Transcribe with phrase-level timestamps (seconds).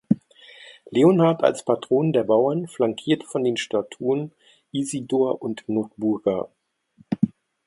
[0.89, 4.31] Leonhard als Patron der Bauern flankiert von den Statuen
[4.71, 6.49] Isidor und Notburga.